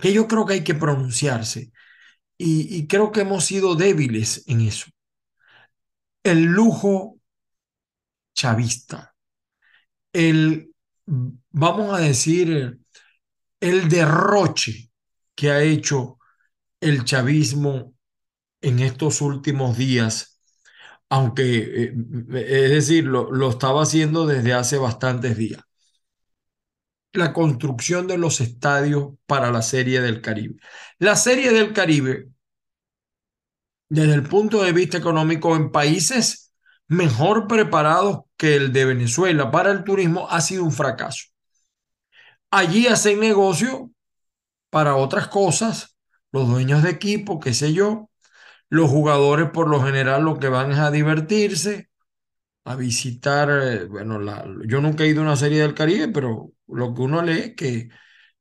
[0.00, 1.72] que yo creo que hay que pronunciarse
[2.38, 4.86] y, y creo que hemos sido débiles en eso.
[6.22, 7.15] El lujo
[8.36, 9.16] chavista.
[10.12, 10.72] El,
[11.06, 12.78] vamos a decir,
[13.58, 14.90] el derroche
[15.34, 16.18] que ha hecho
[16.80, 17.94] el chavismo
[18.60, 20.40] en estos últimos días,
[21.08, 21.94] aunque, eh,
[22.32, 25.62] es decir, lo, lo estaba haciendo desde hace bastantes días.
[27.12, 30.56] La construcción de los estadios para la Serie del Caribe.
[30.98, 32.28] La Serie del Caribe,
[33.88, 36.45] desde el punto de vista económico, en países
[36.88, 41.26] mejor preparados que el de Venezuela para el turismo ha sido un fracaso.
[42.50, 43.90] Allí hacen negocio
[44.70, 45.96] para otras cosas,
[46.32, 48.10] los dueños de equipo, qué sé yo,
[48.68, 51.90] los jugadores por lo general lo que van es a divertirse,
[52.64, 56.52] a visitar, eh, bueno, la, yo nunca he ido a una serie del Caribe, pero
[56.68, 57.88] lo que uno lee es que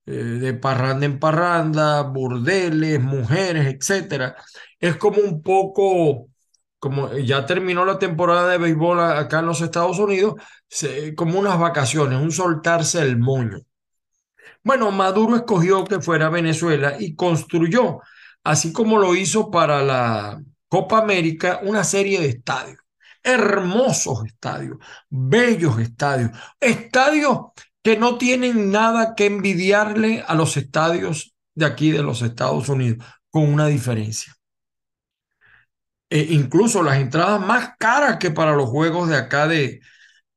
[0.05, 4.35] eh, de parranda en parranda, burdeles, mujeres, etcétera,
[4.79, 6.29] es como un poco
[6.85, 10.35] como ya terminó la temporada de béisbol acá en los Estados Unidos,
[11.15, 13.57] como unas vacaciones, un soltarse el moño.
[14.63, 18.01] Bueno, Maduro escogió que fuera Venezuela y construyó,
[18.43, 22.77] así como lo hizo para la Copa América, una serie de estadios.
[23.23, 24.77] Hermosos estadios,
[25.09, 26.29] bellos estadios,
[26.59, 27.39] estadios
[27.81, 33.03] que no tienen nada que envidiarle a los estadios de aquí de los Estados Unidos,
[33.31, 34.35] con una diferencia.
[36.09, 39.81] Eh, incluso las entradas más caras que para los juegos de acá de,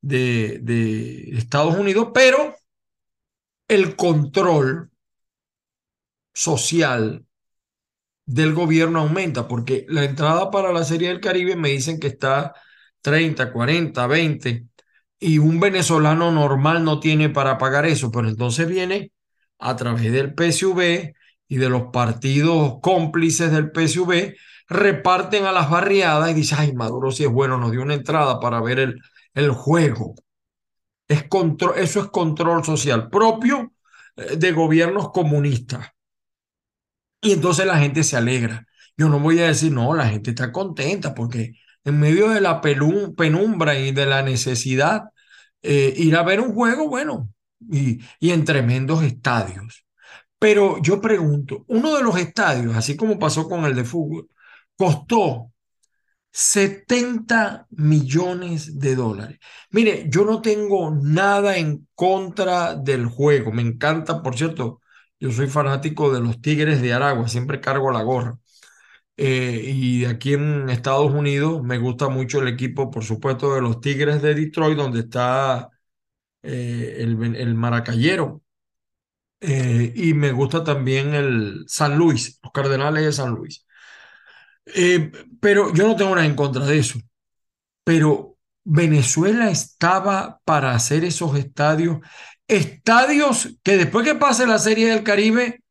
[0.03, 2.57] de, de Estados Unidos, pero
[3.67, 4.91] el control
[6.35, 7.25] social
[8.27, 12.55] del gobierno aumenta, porque la entrada para la Serie del Caribe me dicen que está
[13.01, 14.67] 30, 40, 20,
[15.19, 19.13] y un venezolano normal no tiene para pagar eso, pero entonces viene
[19.59, 21.15] a través del PSV
[21.49, 24.37] y de los partidos cómplices del PSV
[24.69, 28.41] reparten a las barriadas y dicen, ay, Maduro si es bueno, nos dio una entrada
[28.41, 29.01] para ver el,
[29.35, 30.15] el juego.
[31.09, 33.73] Es control, eso es control social propio
[34.17, 35.89] eh, de gobiernos comunistas.
[37.21, 38.67] Y entonces la gente se alegra.
[38.97, 41.55] Yo no voy a decir, no, la gente está contenta porque
[41.85, 45.05] en medio de la penumbra y de la necesidad,
[45.63, 47.33] eh, ir a ver un juego, bueno,
[47.71, 49.85] y, y en tremendos estadios.
[50.39, 54.29] Pero yo pregunto, uno de los estadios, así como pasó con el de fútbol,
[54.79, 55.53] costó
[56.33, 59.39] 70 millones de dólares.
[59.71, 63.53] Mire, yo no tengo nada en contra del juego.
[63.53, 64.81] Me encanta, por cierto,
[65.21, 68.39] yo soy fanático de los Tigres de Aragua, siempre cargo la gorra.
[69.17, 73.81] Eh, y aquí en Estados Unidos me gusta mucho el equipo, por supuesto, de los
[73.81, 75.71] Tigres de Detroit, donde está
[76.43, 78.43] eh, el, Maracayero.
[79.41, 83.65] Eh, y me gusta también el San Luis, los Cardenales de San Luis.
[85.41, 86.99] Pero yo no tengo nada en contra de eso.
[87.85, 91.99] Pero Venezuela estaba para hacer esos estadios,
[92.47, 95.63] estadios que después que pase la Serie del Caribe,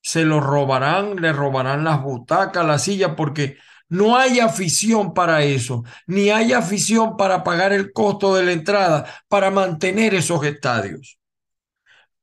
[0.00, 3.56] se lo robarán, le robarán las butacas, la silla, porque
[3.88, 9.06] no hay afición para eso, ni hay afición para pagar el costo de la entrada,
[9.28, 11.18] para mantener esos estadios.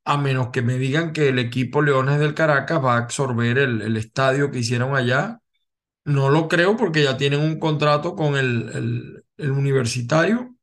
[0.06, 3.98] A menos que me digan que el equipo Leones del Caracas va a absorber el
[3.98, 5.41] estadio que hicieron allá.
[6.06, 10.56] No lo creo porque ya tienen un contrato con el, el, universitario.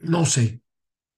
[0.00, 0.60] No sé,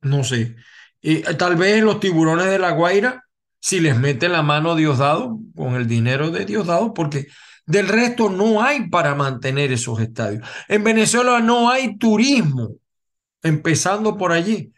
[0.02, 0.56] no sé.
[1.00, 3.25] Y, eh, tal vez los tiburones de La Guaira
[3.64, 7.28] si les mete la mano Diosdado con el dinero de Diosdado, porque
[7.64, 10.46] del resto no hay para mantener esos estadios.
[10.69, 12.76] En Venezuela no hay turismo,
[13.43, 14.75] empezando por allí,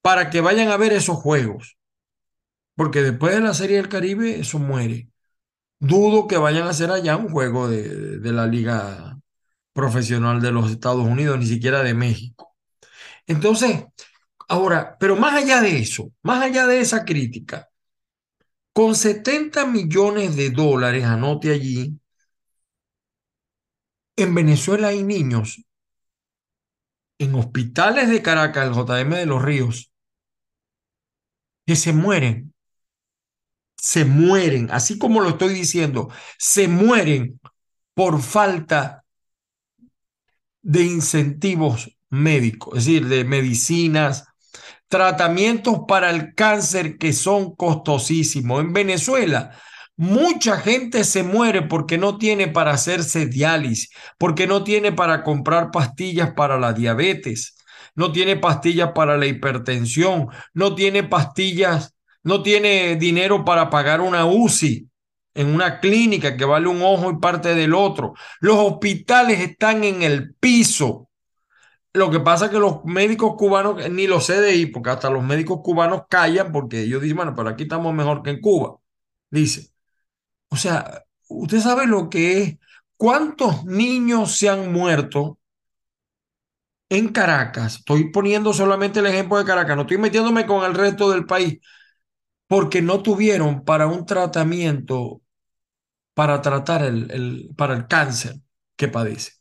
[0.00, 1.76] para que vayan a ver esos juegos.
[2.76, 5.09] Porque después de la Serie del Caribe, eso muere.
[5.80, 9.18] Dudo que vayan a hacer allá un juego de, de la Liga
[9.72, 12.56] Profesional de los Estados Unidos, ni siquiera de México.
[13.26, 13.84] Entonces,
[14.48, 17.68] ahora, pero más allá de eso, más allá de esa crítica,
[18.72, 22.00] con 70 millones de dólares, anote allí,
[24.16, 25.64] en Venezuela hay niños
[27.18, 29.92] en hospitales de Caracas, el JM de los Ríos,
[31.66, 32.52] que se mueren.
[33.80, 37.40] Se mueren, así como lo estoy diciendo, se mueren
[37.94, 39.04] por falta
[40.62, 44.24] de incentivos médicos, es decir, de medicinas,
[44.88, 48.60] tratamientos para el cáncer que son costosísimos.
[48.60, 49.52] En Venezuela,
[49.96, 55.70] mucha gente se muere porque no tiene para hacerse diálisis, porque no tiene para comprar
[55.70, 57.56] pastillas para la diabetes,
[57.94, 64.26] no tiene pastillas para la hipertensión, no tiene pastillas, no tiene dinero para pagar una
[64.26, 64.88] UCI
[65.34, 68.14] en una clínica que vale un ojo y parte del otro.
[68.40, 71.10] Los hospitales están en el piso
[71.92, 75.60] lo que pasa es que los médicos cubanos, ni los CDI, porque hasta los médicos
[75.62, 78.76] cubanos callan porque ellos dicen, bueno, pero aquí estamos mejor que en Cuba.
[79.30, 79.70] Dice.
[80.50, 82.58] O sea, usted sabe lo que es,
[82.96, 85.38] cuántos niños se han muerto
[86.88, 87.76] en Caracas.
[87.78, 91.58] Estoy poniendo solamente el ejemplo de Caracas, no estoy metiéndome con el resto del país,
[92.50, 95.22] porque no tuvieron para un tratamiento
[96.14, 98.36] para tratar el, para el cáncer
[98.76, 99.34] que padece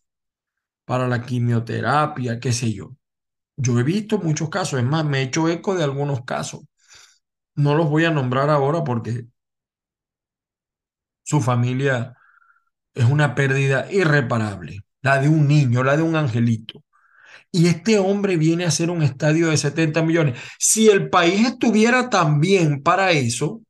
[0.85, 2.95] para la quimioterapia, qué sé yo.
[3.57, 6.61] Yo he visto muchos casos, es más, me he hecho eco de algunos casos.
[7.55, 9.27] No los voy a nombrar ahora porque
[11.23, 12.15] su familia
[12.93, 16.83] es una pérdida irreparable, la de un niño, la de un angelito.
[17.51, 20.39] Y este hombre viene a hacer un estadio de 70 millones.
[20.59, 23.61] Si el país estuviera tan bien para eso,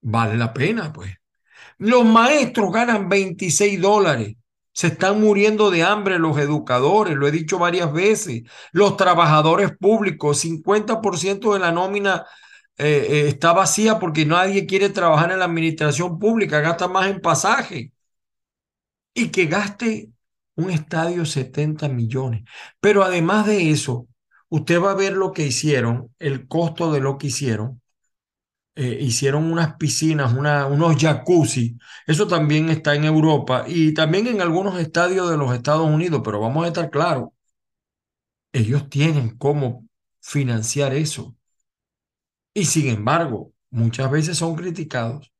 [0.00, 1.12] vale la pena, pues.
[1.78, 4.36] Los maestros ganan 26 dólares.
[4.72, 10.38] Se están muriendo de hambre los educadores, lo he dicho varias veces, los trabajadores públicos,
[10.38, 12.24] 50% de la nómina
[12.78, 17.20] eh, eh, está vacía porque nadie quiere trabajar en la administración pública, gasta más en
[17.20, 17.92] pasaje.
[19.14, 20.10] Y que gaste
[20.62, 22.44] un estadio 70 millones.
[22.80, 24.08] Pero además de eso,
[24.48, 27.80] usted va a ver lo que hicieron, el costo de lo que hicieron,
[28.74, 31.78] eh, hicieron unas piscinas, una, unos jacuzzi.
[32.06, 36.40] Eso también está en Europa y también en algunos estadios de los Estados Unidos, pero
[36.40, 37.30] vamos a estar claros,
[38.52, 39.86] ellos tienen cómo
[40.20, 41.36] financiar eso.
[42.54, 45.32] Y sin embargo, muchas veces son criticados.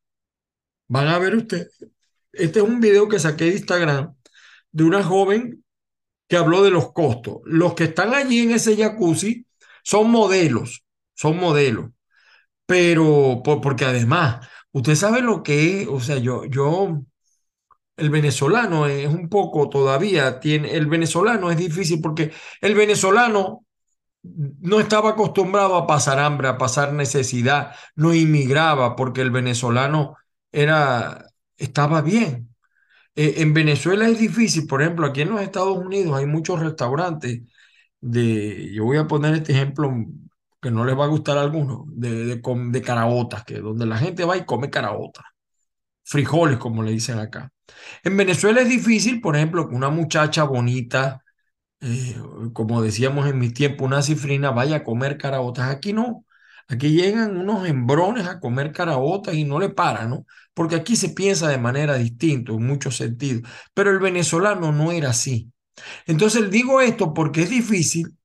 [0.89, 1.69] Van a ver ustedes,
[2.33, 4.15] este es un video que saqué de Instagram
[4.73, 5.65] de una joven
[6.29, 7.39] que habló de los costos.
[7.45, 9.47] Los que están allí en ese jacuzzi
[9.85, 11.91] son modelos, son modelos
[12.67, 17.03] pero porque además, usted sabe lo que es, o sea, yo, yo,
[17.97, 23.67] el venezolano es un poco todavía, tiene, el venezolano es difícil porque el venezolano
[24.23, 30.17] no estaba acostumbrado a pasar hambre, a pasar necesidad, no inmigraba porque el venezolano
[30.53, 31.27] era,
[31.59, 32.52] estaba bien.
[33.15, 37.43] Eh, en Venezuela es difícil, por ejemplo, aquí en los Estados Unidos hay muchos restaurantes
[38.01, 39.93] de, yo voy a poner este ejemplo
[40.61, 43.99] que no les va a gustar a algunos, de, de, de caraotas, que donde la
[43.99, 45.25] gente va y come caraotas,
[46.05, 47.51] frijoles como le dicen acá.
[48.05, 51.23] En Venezuela es difícil, por ejemplo, que una muchacha bonita,
[51.81, 52.17] eh,
[52.55, 55.71] como decíamos en mis tiempos, una cifrina vaya a comer caraotas.
[55.71, 56.25] Aquí no.
[56.73, 60.27] Aquí llegan unos hembrones a comer caraotas y no le paran, ¿no?
[60.55, 63.43] Porque aquí se piensa de manera distinta en muchos sentidos.
[63.75, 65.53] Pero el venezolano no era así.
[66.07, 68.17] Entonces digo esto porque es difícil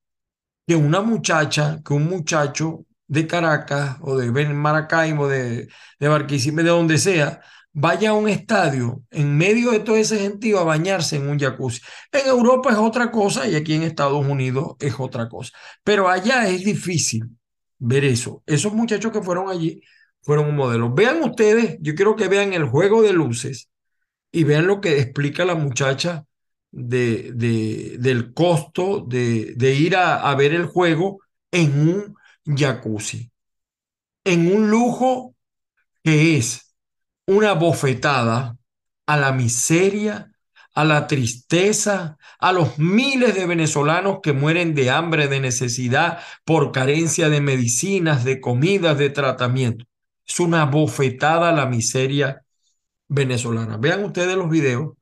[0.66, 5.68] que una muchacha, que un muchacho de Caracas o de Maracaibo, de,
[6.00, 7.42] de Barquisimeto, de donde sea,
[7.74, 11.82] vaya a un estadio en medio de todo ese gentío a bañarse en un jacuzzi.
[12.14, 15.52] En Europa es otra cosa y aquí en Estados Unidos es otra cosa.
[15.84, 17.37] Pero allá es difícil
[17.80, 18.44] ver eso.
[18.46, 19.82] Esos muchachos que fueron allí
[20.22, 20.94] fueron un modelo.
[20.94, 23.70] Vean ustedes, yo quiero que vean el juego de luces
[24.32, 26.26] y vean lo que explica la muchacha
[26.72, 32.16] de, de, del costo de, de ir a, a ver el juego en un
[32.58, 33.32] jacuzzi,
[34.24, 35.36] en un lujo
[36.04, 36.76] que es
[37.28, 38.58] una bofetada
[39.08, 40.32] a la miseria,
[40.78, 46.72] a la tristeza, a los miles de venezolanos que mueren de hambre, de necesidad, por
[46.72, 49.86] carencia de medicinas, de comidas, de tratamiento.
[50.24, 52.44] Es una bofetada a la miseria
[53.08, 53.78] venezolana.
[53.78, 54.94] Vean ustedes los videos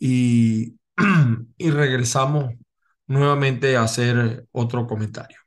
[0.00, 0.74] y,
[1.58, 2.52] y regresamos
[3.06, 5.38] nuevamente a hacer otro comentario.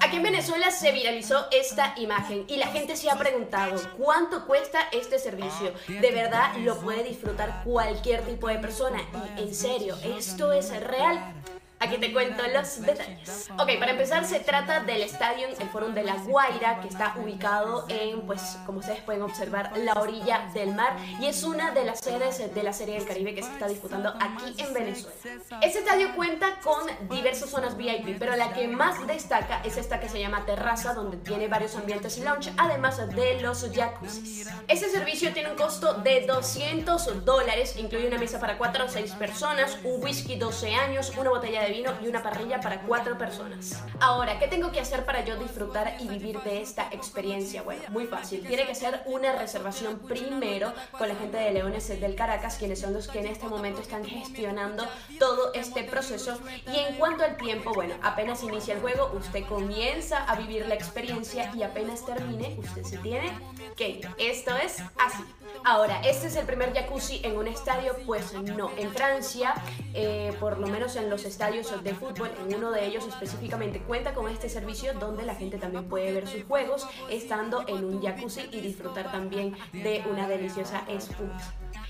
[0.00, 4.80] Aquí en Venezuela se viralizó esta imagen y la gente se ha preguntado cuánto cuesta
[4.90, 5.72] este servicio.
[5.86, 9.00] De verdad lo puede disfrutar cualquier tipo de persona.
[9.36, 11.34] Y en serio, ¿esto es real?
[11.78, 13.50] Aquí te cuento los detalles.
[13.58, 17.84] Ok, para empezar se trata del estadio, el Fórum de La Guaira, que está ubicado
[17.88, 22.00] en, pues, como ustedes pueden observar, la orilla del mar y es una de las
[22.00, 25.14] sedes de la Serie del Caribe que se está disputando aquí en Venezuela.
[25.60, 30.08] Este estadio cuenta con diversas zonas VIP, pero la que más destaca es esta que
[30.08, 34.48] se llama Terraza, donde tiene varios ambientes lounge, además de los jacuzzis.
[34.66, 39.12] Este servicio tiene un costo de 200 dólares, incluye una mesa para 4 o 6
[39.12, 43.82] personas, un whisky 12 años, una botella de vino y una parrilla para cuatro personas.
[44.00, 47.62] Ahora, ¿qué tengo que hacer para yo disfrutar y vivir de esta experiencia?
[47.62, 48.46] Bueno, muy fácil.
[48.46, 52.92] Tiene que ser una reservación primero con la gente de Leones del Caracas, quienes son
[52.92, 54.86] los que en este momento están gestionando
[55.18, 56.38] todo este proceso.
[56.72, 60.74] Y en cuanto al tiempo, bueno, apenas inicia el juego, usted comienza a vivir la
[60.74, 63.32] experiencia y apenas termine, usted se tiene
[63.76, 64.08] que ir.
[64.18, 65.24] Esto es así.
[65.64, 67.96] Ahora, ¿este es el primer jacuzzi en un estadio?
[68.06, 68.70] Pues no.
[68.76, 69.54] En Francia,
[69.94, 74.12] eh, por lo menos en los estadios de fútbol, en uno de ellos específicamente cuenta
[74.12, 78.42] con este servicio donde la gente también puede ver sus juegos estando en un jacuzzi
[78.52, 81.38] y disfrutar también de una deliciosa espuma.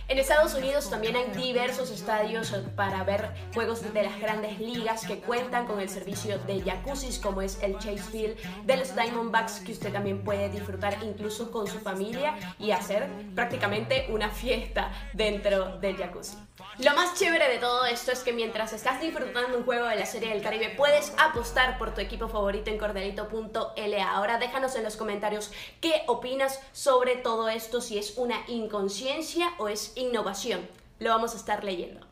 [0.07, 5.19] En Estados Unidos también hay diversos estadios para ver juegos de las grandes ligas que
[5.19, 9.73] cuentan con el servicio de jacuzzis como es el Chase Field de los Diamondbacks que
[9.73, 15.97] usted también puede disfrutar incluso con su familia y hacer prácticamente una fiesta dentro del
[15.97, 16.37] jacuzzi.
[16.79, 20.05] Lo más chévere de todo esto es que mientras estás disfrutando un juego de la
[20.05, 24.11] Serie del Caribe puedes apostar por tu equipo favorito en cordelito.la.
[24.11, 29.69] Ahora déjanos en los comentarios qué opinas sobre todo esto, si es una inconsciencia o
[29.69, 30.69] es innovación.
[30.99, 32.06] Lo vamos a estar leyendo.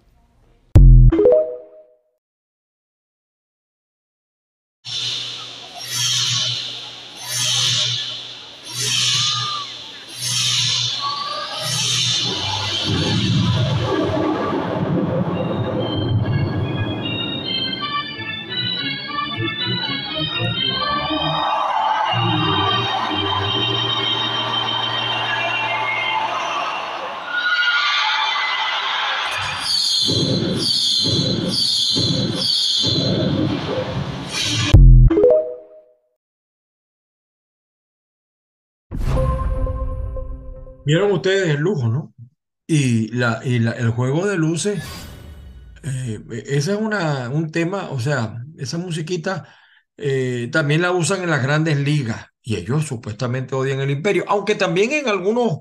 [40.84, 42.14] Vieron ustedes el lujo, ¿no?
[42.66, 44.82] Y, la, y la, el juego de luces,
[45.82, 49.48] eh, ese es una, un tema, o sea, esa musiquita
[49.96, 54.54] eh, también la usan en las grandes ligas y ellos supuestamente odian el imperio, aunque
[54.54, 55.60] también en algunos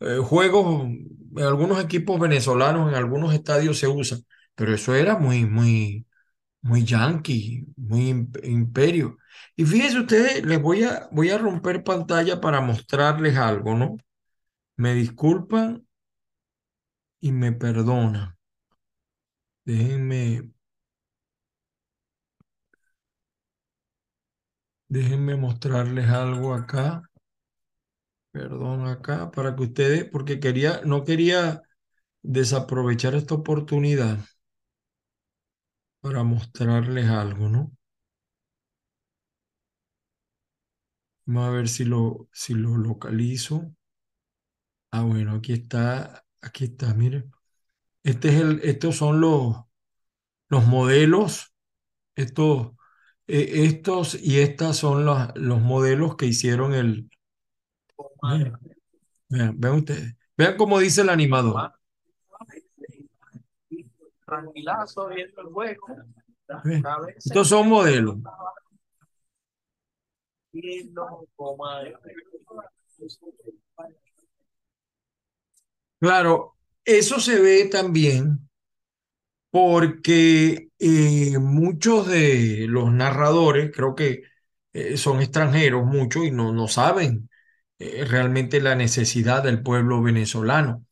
[0.00, 4.18] eh, juegos, en algunos equipos venezolanos, en algunos estadios se usa,
[4.54, 6.06] pero eso era muy, muy,
[6.62, 9.18] muy yankee, muy imperio.
[9.56, 13.96] Y fíjense ustedes, les voy a, voy a romper pantalla para mostrarles algo, ¿no?
[14.76, 15.86] Me disculpan
[17.22, 18.36] y me perdonan.
[19.66, 20.52] Déjenme
[24.88, 27.02] Déjenme mostrarles algo acá.
[28.30, 31.62] Perdón, acá, para que ustedes, porque quería, no quería
[32.22, 34.18] desaprovechar esta oportunidad
[36.00, 37.72] para mostrarles algo, ¿no?
[41.26, 43.74] Vamos a ver si lo, si lo localizo.
[44.94, 47.32] Ah, bueno, aquí está, aquí está, miren.
[48.02, 49.56] Este es el, estos son los,
[50.48, 51.54] los modelos,
[52.14, 52.72] estos,
[53.26, 57.10] eh, estos y estas son los, los modelos que hicieron el...
[59.28, 61.72] Vean, vean ustedes, vean cómo dice el animador.
[66.62, 66.86] Juego.
[67.16, 68.18] Estos son modelos.
[76.02, 78.46] Claro, eso se ve también
[79.50, 84.22] porque eh, muchos de los narradores, creo que
[84.72, 87.28] eh, son extranjeros, muchos, y no, no saben
[87.78, 90.86] eh, realmente la necesidad del pueblo venezolano.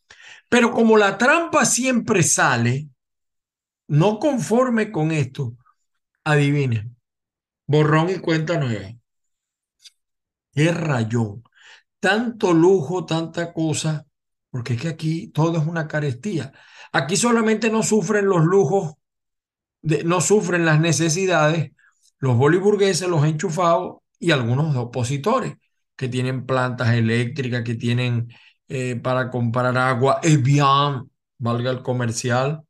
[0.49, 2.89] Pero como la trampa siempre sale,
[3.89, 5.57] no conforme con esto,
[6.25, 6.97] adivinen,
[7.67, 8.91] borrón y cuenta nueva.
[10.53, 11.43] Qué rayón.
[12.01, 14.07] Tanto lujo, tanta cosa,
[14.51, 16.53] porque es que aquí todo es una carestía.
[16.93, 18.95] Aquí solamente no sufren los lujos,
[19.83, 21.73] de, no sufren las necesidades
[22.21, 25.57] los boliburgueses, los enchufados y algunos opositores
[25.97, 28.29] que tienen plantas eléctricas, que tienen
[28.69, 32.63] eh, para comprar agua Evian, valga el comercial,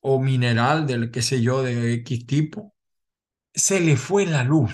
[0.00, 2.74] o mineral del qué sé yo, de X tipo.
[3.54, 4.72] Se le fue la luz.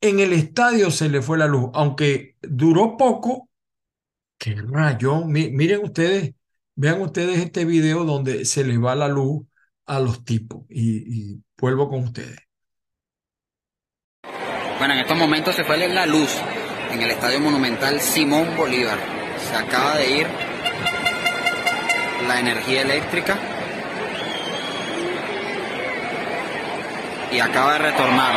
[0.00, 3.48] En el estadio se le fue la luz, aunque duró poco.
[4.38, 5.32] Qué rayón.
[5.32, 6.34] miren ustedes,
[6.74, 9.46] vean ustedes este video donde se les va la luz
[9.86, 10.64] a los tipos.
[10.68, 12.38] Y, y vuelvo con ustedes.
[14.78, 16.30] Bueno, en estos momentos se fue la luz
[16.92, 18.98] en el Estadio Monumental Simón Bolívar.
[19.38, 20.26] Se acaba de ir
[22.26, 23.38] la energía eléctrica
[27.32, 28.34] y acaba de retornar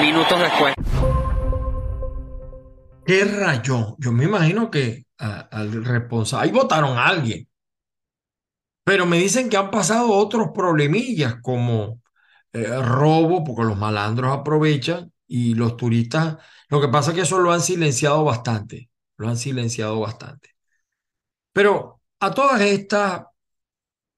[0.00, 0.74] minutos después.
[3.10, 3.96] ¿Qué rayón?
[3.98, 7.48] Yo me imagino que al responsable, ahí votaron a alguien,
[8.84, 12.00] pero me dicen que han pasado otros problemillas como
[12.52, 17.40] eh, robo, porque los malandros aprovechan y los turistas, lo que pasa es que eso
[17.40, 20.50] lo han silenciado bastante, lo han silenciado bastante.
[21.52, 23.24] Pero a todas estas,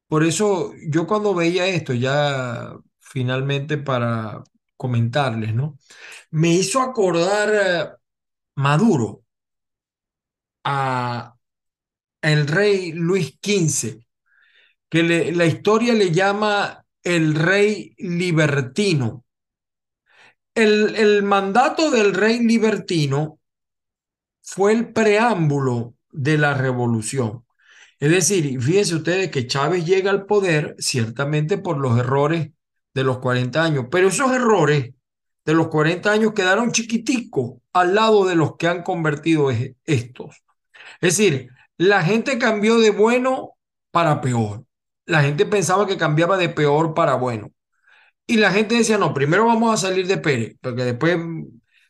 [0.06, 4.44] por eso yo cuando veía esto, ya finalmente para
[4.76, 5.78] comentarles, ¿no?
[6.30, 8.01] Me hizo acordar eh,
[8.56, 9.24] Maduro
[10.64, 11.34] a
[12.20, 14.04] el rey Luis XV,
[14.88, 19.24] que la historia le llama el rey libertino
[20.54, 23.38] el, mandato del rey libertino
[24.42, 27.44] fue el preámbulo de la revolución.
[27.98, 32.50] Es decir, fíjense ustedes que Chávez llega al poder ciertamente por los errores
[32.94, 34.94] de los 40 años, pero esos errores
[35.44, 39.50] de los 40 años quedaron chiquiticos al lado de los que han convertido
[39.84, 40.42] estos.
[41.00, 43.56] Es decir, la gente cambió de bueno
[43.90, 44.64] para peor.
[45.06, 47.50] La gente pensaba que cambiaba de peor para bueno.
[48.26, 51.18] Y la gente decía, no, primero vamos a salir de Pérez, porque después,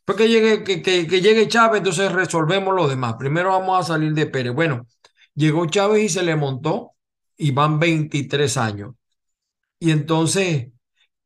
[0.05, 3.17] porque llegue, que, que, que llegue Chávez, entonces resolvemos lo demás.
[3.19, 4.55] Primero vamos a salir de Pérez.
[4.55, 4.87] Bueno,
[5.35, 6.93] llegó Chávez y se le montó
[7.37, 8.95] y van 23 años.
[9.79, 10.69] Y entonces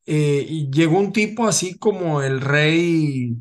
[0.06, 3.36] eh, llegó un tipo así como el rey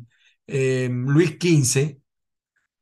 [0.48, 2.00] eh, Luis XV,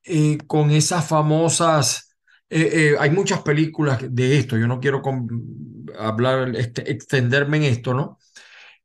[0.04, 2.10] eh, con esas famosas,
[2.50, 5.02] hay muchas películas de esto, yo no quiero
[5.98, 8.18] hablar, este, extenderme en esto, ¿no?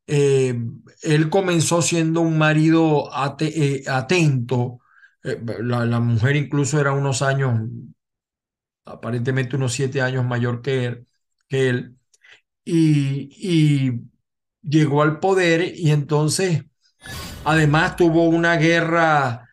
[0.07, 4.79] Él comenzó siendo un marido atento,
[5.23, 7.59] la, mujer incluso era unos años,
[8.85, 11.07] aparentemente unos siete años mayor que él,
[11.47, 11.95] que él
[12.65, 14.09] y, y
[14.61, 16.63] llegó al poder y entonces
[17.45, 19.47] además tuvo una guerra,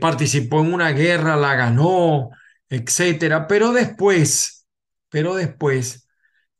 [0.00, 2.30] participó en una guerra, la ganó,
[2.68, 4.66] etcétera, pero después,
[5.10, 6.08] pero después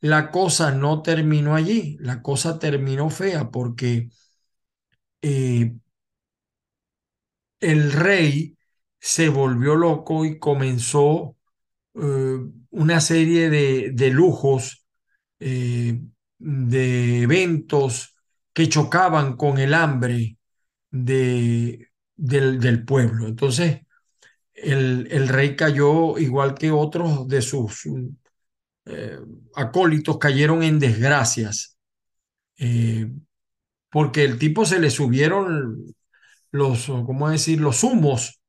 [0.01, 4.11] la cosa no terminó allí, la cosa terminó fea porque
[5.23, 5.75] eh,
[7.61, 8.59] el rey
[9.01, 11.37] se volvió loco y comenzó
[11.95, 12.39] eh,
[12.71, 14.87] una serie de, lujos,
[15.41, 16.01] eh,
[16.45, 18.15] de eventos
[18.53, 20.37] que chocaban con el hambre
[20.91, 23.27] de, del, pueblo.
[23.27, 23.81] Entonces,
[24.53, 27.87] el, el, rey cayó igual que otros de sus
[28.85, 29.19] eh,
[29.55, 31.79] acólitos cayeron en desgracias,
[32.59, 33.11] eh,
[33.91, 35.95] porque el tipo se le subieron
[36.51, 37.61] los, ¿cómo decir?
[37.61, 38.41] Los humos.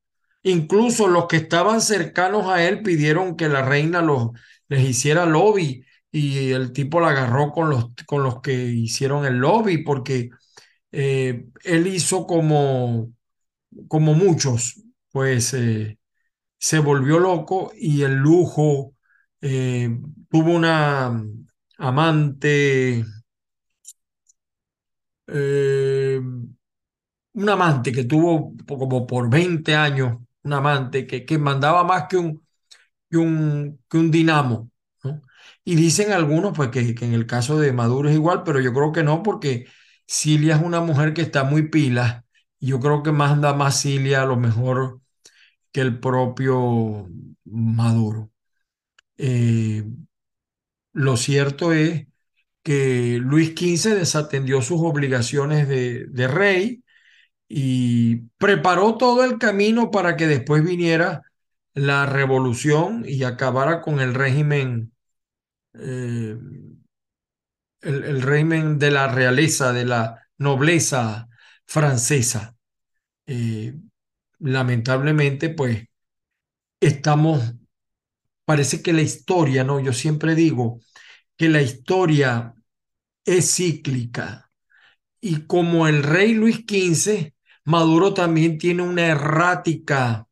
[0.44, 4.32] Incluso los que estaban cercanos a él pidieron que la reina los,
[4.68, 5.85] les hiciera lobby
[6.20, 10.30] y el tipo la agarró con los, con los que hicieron el lobby porque
[10.92, 13.14] eh, él hizo como,
[13.90, 16.00] como muchos, pues eh,
[16.60, 18.96] se volvió loco y el lujo
[19.42, 19.90] eh,
[20.30, 21.24] tuvo una
[21.80, 23.06] amante,
[27.34, 32.18] un amante que tuvo como por 20 años, un amante que, que mandaba más que
[32.18, 32.46] un,
[33.10, 34.72] que un, que un dinamo.
[35.66, 38.92] Y dicen algunos pues que, en el caso de Maduro es igual, pero yo creo
[38.92, 39.68] que no, porque
[40.08, 42.26] Cilia es una mujer que está muy pila.
[42.60, 45.02] Yo creo que manda más Cilia a lo mejor
[45.72, 47.10] que el propio
[47.46, 48.32] Maduro.
[49.18, 49.84] Eh,
[50.94, 52.08] lo cierto es
[52.64, 56.84] que Luis XV desatendió sus obligaciones de rey
[57.48, 61.24] y preparó todo el camino para que después viniera
[61.74, 64.94] la revolución y acabara con el régimen,
[65.80, 66.38] eh,
[67.82, 71.28] el, el, régimen de la realeza, de la nobleza
[71.66, 72.56] francesa.
[73.28, 73.76] Eh,
[74.40, 75.86] lamentablemente, pues,
[76.80, 77.56] estamos,
[78.46, 79.80] parece que la historia, ¿no?
[79.80, 80.80] Yo siempre digo
[81.38, 82.54] que la historia
[83.26, 84.52] es cíclica.
[85.22, 87.34] Y como el rey Luis XV,
[87.66, 90.28] Maduro también tiene una errática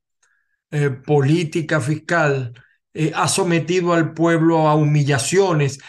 [0.71, 2.53] eh, política fiscal,
[2.93, 5.79] eh, ha sometido al pueblo a humillaciones.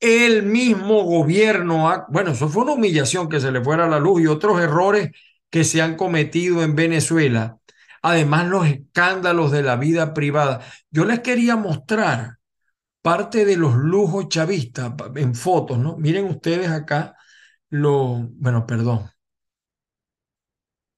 [0.00, 3.98] El mismo gobierno, ha, bueno, eso fue una humillación que se le fuera a la
[3.98, 5.10] luz y otros errores
[5.50, 7.58] que se han cometido en Venezuela.
[8.02, 10.60] Además, los escándalos de la vida privada.
[10.90, 12.38] Yo les quería mostrar
[13.02, 15.96] parte de los lujos chavistas en fotos, ¿no?
[15.98, 17.16] Miren ustedes acá
[17.70, 19.10] lo, bueno, perdón,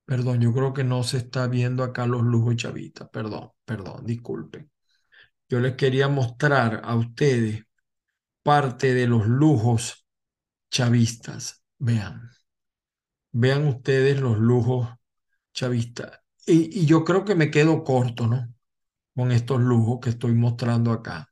[0.05, 3.09] Perdón, yo creo que no se está viendo acá los lujos chavistas.
[3.11, 4.71] Perdón, perdón, disculpen.
[5.49, 7.65] Yo les quería mostrar a ustedes
[8.43, 10.07] parte de los lujos
[10.71, 11.63] chavistas.
[11.79, 12.31] Vean,
[13.33, 14.89] vean ustedes los lujos
[15.53, 16.21] chavistas.
[16.47, 18.55] Y, yo creo que me quedo corto, ¿no?
[19.15, 21.29] Con estos lujos que estoy mostrando acá.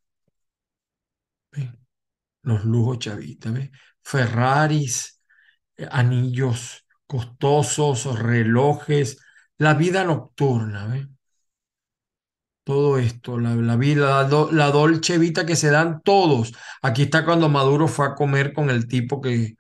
[1.53, 1.79] ¿Ven?
[2.43, 3.73] Los lujos chavistas, ¿ven?
[4.03, 5.21] Ferraris,
[5.77, 9.19] eh, anillos costosos, relojes,
[9.59, 11.09] la vida nocturna, ¿ve?
[12.65, 16.55] Todo esto, la, la vida, la, la, dolce vita que se dan todos.
[16.83, 19.57] Aquí está cuando Maduro fue a comer con el tipo que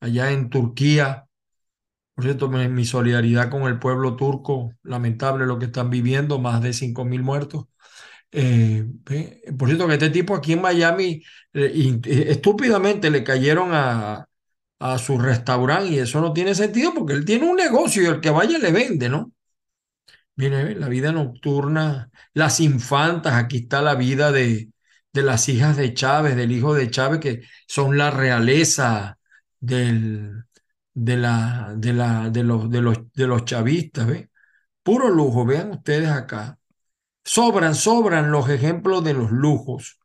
[0.00, 1.26] allá en Turquía,
[2.14, 6.72] por cierto, mi, solidaridad con el pueblo turco, lamentable lo que están viviendo, más de
[6.72, 7.66] 5 mil muertos.
[8.32, 8.84] Eh,
[9.58, 11.22] por cierto, que este tipo aquí en Miami
[11.54, 14.26] eh, estúpidamente le cayeron a,
[14.80, 18.20] a su restaurante y eso no tiene sentido porque él tiene un negocio y el
[18.20, 19.33] que vaya le vende, ¿no?
[20.36, 24.70] Viene la vida nocturna, las infantas, aquí está la vida de,
[25.12, 29.18] de las hijas de Chávez, del hijo de Chávez, que son la realeza
[29.60, 30.44] del,
[30.92, 34.30] de, la, de, la, de, los, de, los, de los chavistas, ¿ve?
[34.82, 36.58] Puro lujo, vean ustedes acá.
[37.24, 39.98] Sobran, sobran los ejemplos de los lujos.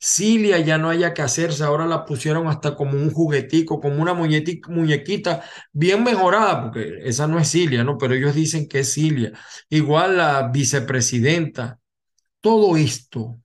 [0.00, 4.14] Cilia ya no haya que hacerse, ahora la pusieron hasta como un juguetico, como una
[4.14, 7.98] muñequita bien mejorada, porque esa no es Cilia, ¿no?
[7.98, 9.32] Pero ellos dicen que es Cilia.
[9.68, 11.80] Igual la vicepresidenta.
[12.40, 13.40] Todo esto,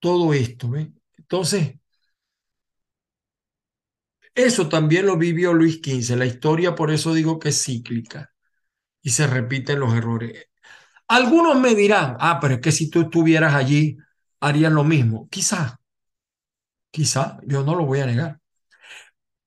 [0.00, 0.68] todo esto.
[1.16, 1.74] Entonces,
[4.34, 6.16] eso también lo vivió Luis XV.
[6.16, 8.32] La historia, por eso digo que es cíclica
[9.02, 10.46] y se repiten los errores.
[11.08, 13.98] Algunos me dirán, ah, pero es que si tú estuvieras allí,
[14.40, 15.28] harían lo mismo.
[15.30, 15.80] Quizá,
[16.90, 18.40] quizá, yo no lo voy a negar.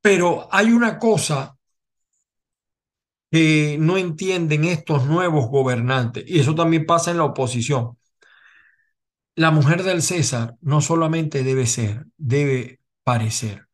[0.02, 1.56] Pero hay una cosa
[3.32, 7.98] que no entienden estos nuevos gobernantes, y eso también pasa en la oposición.
[9.36, 13.68] La mujer del César no solamente debe ser, debe parecer.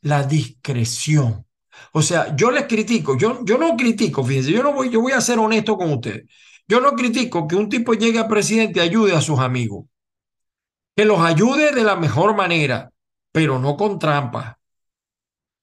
[0.00, 1.46] La discreción.
[1.92, 5.12] O sea, yo les critico, yo, yo no critico, fíjense, yo no voy, yo voy
[5.12, 6.24] a ser honesto con ustedes.
[6.66, 9.86] Yo no critico que un tipo llegue a presidente y ayude a sus amigos
[10.98, 12.90] que los ayude de la mejor manera,
[13.30, 14.56] pero no con trampas,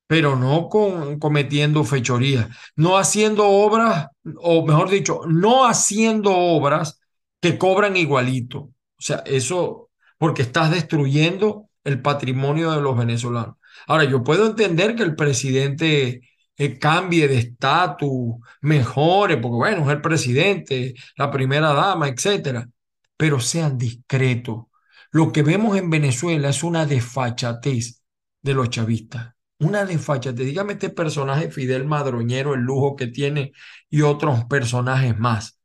[0.08, 7.02] pero no con cometiendo fechorías, no haciendo obras, o mejor dicho, no haciendo obras
[7.42, 8.60] que cobran igualito.
[8.60, 13.58] O sea, eso porque estás destruyendo el patrimonio de los venezolanos.
[13.88, 16.22] Ahora, yo puedo entender que el presidente
[16.56, 22.70] eh, cambie de estatus, mejore, porque bueno, es el presidente, la primera dama, etcétera,
[23.18, 24.68] pero sean discretos,
[25.16, 28.02] lo que vemos en Venezuela es una desfachatez
[28.42, 29.34] de los chavistas.
[29.60, 30.46] una desfachatez.
[30.46, 33.54] Dígame este personaje Fidel Madroñero, el lujo que tiene
[33.90, 35.58] y otros personajes más.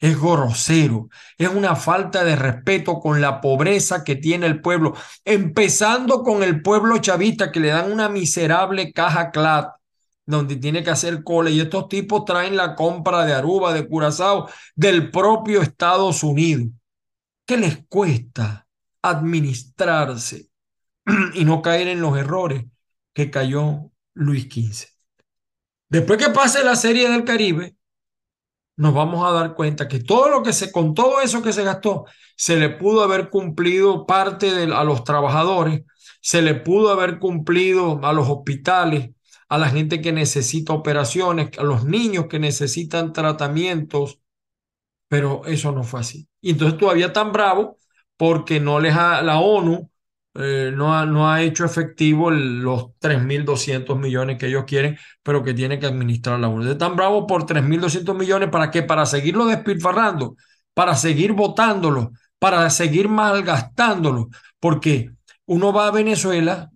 [0.00, 4.94] Es grosero, es una falta de respeto con la pobreza que tiene el pueblo,
[5.26, 9.74] empezando con el pueblo chavista que le dan una miserable caja CLAT
[10.24, 14.48] donde tiene que hacer cola y estos tipos traen la compra de Aruba, de Curazao,
[14.74, 16.68] del propio Estados Unidos.
[17.44, 18.65] ¿Qué les cuesta
[19.10, 20.48] administrarse
[21.34, 22.64] y no caer en los errores
[23.12, 24.88] que cayó Luis XV?
[25.88, 27.76] Después que pase la serie del Caribe,
[28.76, 31.64] nos vamos a dar cuenta que todo lo que se, con todo eso que se
[31.64, 32.04] gastó,
[32.36, 35.84] se le pudo haber cumplido parte de, a los trabajadores,
[36.20, 39.10] se le pudo haber cumplido a los hospitales,
[39.48, 44.20] a la gente que necesita operaciones, a los niños que necesitan tratamientos,
[45.08, 46.28] pero eso no fue así.
[46.40, 47.78] Y entonces todavía tan bravo
[48.16, 49.90] porque no les ha, la ONU
[50.34, 55.54] eh, no, ha, no ha hecho efectivo los 3.200 millones que ellos quieren, pero que
[55.54, 56.64] tiene que administrar la ONU.
[56.64, 58.82] De tan bravo por 3.200 millones, ¿para qué?
[58.82, 60.36] Para seguirlo despilfarrando,
[60.74, 64.28] para seguir votándolo, para seguir malgastándolo,
[64.60, 65.10] porque
[65.46, 66.70] uno va a Venezuela,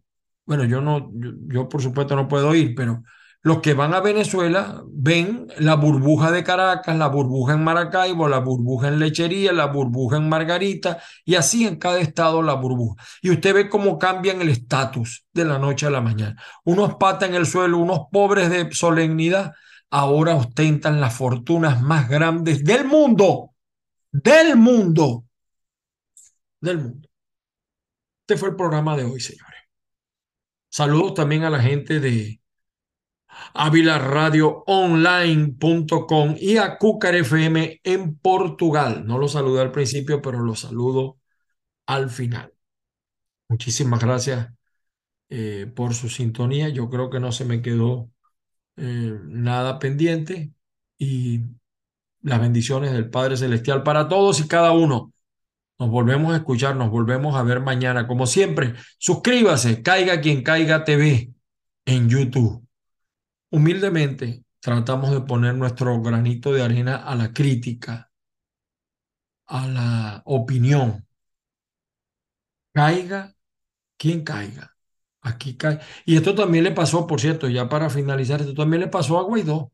[0.46, 3.02] bueno, yo no, yo, yo por supuesto no puedo ir, pero
[3.42, 8.38] los que van a Venezuela ven la burbuja de Caracas, la burbuja en Maracaibo, la
[8.38, 13.02] burbuja en Lechería, la burbuja en Margarita y así en cada estado la burbuja.
[13.22, 16.36] Y usted ve cómo cambian el estatus de la noche a la mañana.
[16.64, 19.52] Unos patas en el suelo, unos pobres de solemnidad,
[19.88, 23.54] ahora ostentan las fortunas más grandes del mundo,
[24.12, 25.24] del mundo,
[26.60, 27.08] del mundo.
[28.26, 29.60] Este fue el programa de hoy, señores.
[30.68, 32.39] Saludos también a la gente de
[33.54, 39.04] avilaradioonline.com y a Cúcar FM en Portugal.
[39.06, 41.18] No lo saludé al principio, pero lo saludo
[41.86, 42.52] al final.
[43.48, 44.48] Muchísimas gracias
[45.28, 46.68] eh, por su sintonía.
[46.68, 48.10] Yo creo que no se me quedó
[48.76, 50.52] eh, nada pendiente
[50.98, 51.42] y
[52.22, 55.12] las bendiciones del Padre Celestial para todos y cada uno.
[55.78, 58.06] Nos volvemos a escuchar, nos volvemos a ver mañana.
[58.06, 61.32] Como siempre, suscríbase, caiga quien caiga TV
[61.86, 62.62] en YouTube.
[63.50, 68.10] Humildemente tratamos de poner nuestro granito de arena a la crítica,
[69.46, 71.06] a la opinión.
[72.72, 73.34] Caiga
[73.96, 74.76] quien caiga.
[75.22, 75.80] Aquí cae.
[76.06, 79.22] Y esto también le pasó, por cierto, ya para finalizar, esto también le pasó a
[79.22, 79.72] Guaidó.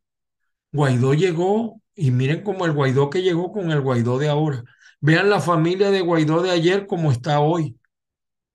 [0.72, 4.64] Guaidó llegó, y miren cómo el Guaidó que llegó con el Guaidó de ahora.
[5.00, 7.78] Vean la familia de Guaidó de ayer como está hoy.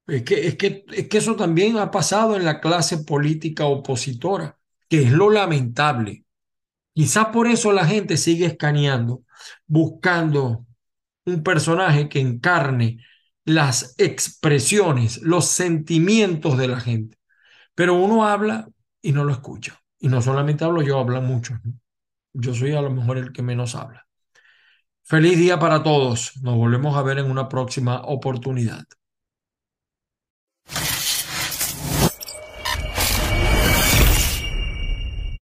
[0.08, 4.60] Es que, es que, es que eso también ha pasado en la clase política opositora
[4.92, 6.26] que es lo lamentable.
[6.94, 9.24] Quizás por eso la gente sigue escaneando,
[9.66, 10.66] buscando
[11.24, 12.98] un personaje que encarne
[13.46, 17.18] las expresiones, los sentimientos de la gente.
[17.74, 18.68] Pero uno habla
[19.02, 19.82] y no lo escucha.
[19.98, 21.58] Y no solamente hablo yo, hablan muchos.
[22.34, 24.06] Yo soy a lo mejor el que menos habla.
[25.04, 26.34] Feliz día para todos.
[26.42, 28.84] Nos volvemos a ver en una próxima oportunidad.